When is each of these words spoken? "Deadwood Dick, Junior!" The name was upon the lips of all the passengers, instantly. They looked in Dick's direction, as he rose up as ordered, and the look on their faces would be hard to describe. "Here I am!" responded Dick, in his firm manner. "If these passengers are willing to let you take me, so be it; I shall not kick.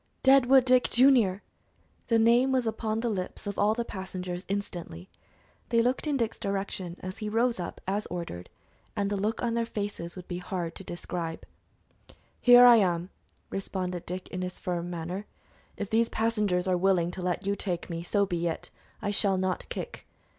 "Deadwood 0.23 0.65
Dick, 0.65 0.89
Junior!" 0.89 1.43
The 2.07 2.17
name 2.17 2.51
was 2.51 2.65
upon 2.65 3.01
the 3.01 3.07
lips 3.07 3.45
of 3.45 3.59
all 3.59 3.75
the 3.75 3.85
passengers, 3.85 4.45
instantly. 4.47 5.11
They 5.69 5.83
looked 5.83 6.07
in 6.07 6.17
Dick's 6.17 6.39
direction, 6.39 6.97
as 7.01 7.19
he 7.19 7.29
rose 7.29 7.59
up 7.59 7.79
as 7.85 8.07
ordered, 8.07 8.49
and 8.95 9.11
the 9.11 9.15
look 9.15 9.43
on 9.43 9.53
their 9.53 9.67
faces 9.67 10.15
would 10.15 10.27
be 10.27 10.39
hard 10.39 10.73
to 10.73 10.83
describe. 10.83 11.45
"Here 12.39 12.65
I 12.65 12.77
am!" 12.77 13.11
responded 13.51 14.07
Dick, 14.07 14.27
in 14.29 14.41
his 14.41 14.57
firm 14.57 14.89
manner. 14.89 15.27
"If 15.77 15.91
these 15.91 16.09
passengers 16.09 16.67
are 16.67 16.75
willing 16.77 17.11
to 17.11 17.21
let 17.21 17.45
you 17.45 17.55
take 17.55 17.87
me, 17.87 18.01
so 18.01 18.25
be 18.25 18.47
it; 18.47 18.71
I 19.03 19.11
shall 19.11 19.37
not 19.37 19.69
kick. 19.69 20.07